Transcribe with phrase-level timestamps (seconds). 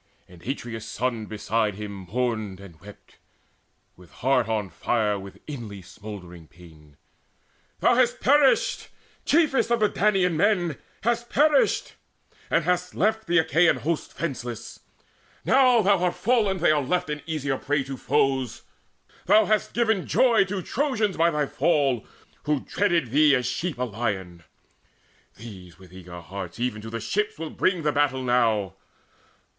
[0.27, 3.19] And Atreus' son beside him mourned and wept
[3.95, 6.97] With heart on fire with inly smouldering pain:
[7.81, 8.87] "Thou hast perished,
[9.25, 11.93] chiefest of the Danaan men, Hast perished,
[12.49, 14.79] and hast left the Achaean host Fenceless!
[15.45, 18.63] Now thou art fallen, are they left An easier prey to foes.
[19.27, 22.07] Thou hast given joy To Trojans by thy fall,
[22.45, 24.41] who dreaded thee As sheep a lion.
[25.37, 28.73] These with eager hearts Even to the ships will bring the battle now.